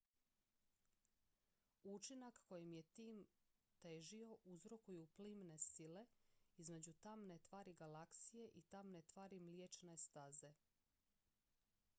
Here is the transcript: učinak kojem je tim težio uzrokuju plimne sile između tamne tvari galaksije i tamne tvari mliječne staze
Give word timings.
učinak 1.89 2.39
kojem 2.45 2.71
je 2.75 2.83
tim 2.95 3.19
težio 3.83 4.37
uzrokuju 4.53 5.05
plimne 5.21 5.57
sile 5.67 6.05
između 6.57 6.93
tamne 7.03 7.39
tvari 7.49 7.73
galaksije 7.85 8.47
i 8.55 8.61
tamne 8.61 9.01
tvari 9.01 9.39
mliječne 9.39 9.97
staze 9.97 10.53